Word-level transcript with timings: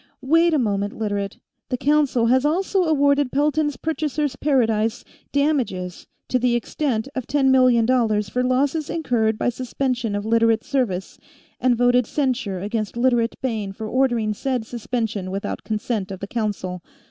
"Wait 0.23 0.51
a 0.51 0.57
moment, 0.57 0.97
Literate. 0.97 1.37
The 1.69 1.77
Council 1.77 2.25
has 2.25 2.43
also 2.43 2.85
awarded 2.85 3.31
Pelton's 3.31 3.77
Purchasers' 3.77 4.35
Paradise 4.35 5.05
damages 5.31 6.07
to 6.27 6.39
the 6.39 6.55
extent 6.55 7.07
of 7.13 7.27
ten 7.27 7.51
million 7.51 7.85
dollars, 7.85 8.27
for 8.27 8.41
losses 8.43 8.89
incurred 8.89 9.37
by 9.37 9.49
suspension 9.49 10.15
of 10.15 10.25
Literate 10.25 10.63
service, 10.63 11.19
and 11.59 11.75
voted 11.77 12.07
censure 12.07 12.59
against 12.61 12.97
Literate 12.97 13.35
Bayne 13.43 13.73
for 13.73 13.85
ordering 13.87 14.33
said 14.33 14.65
suspension 14.65 15.29
without 15.29 15.63
consent 15.63 16.09
of 16.09 16.19
the 16.19 16.25
Council. 16.27 16.81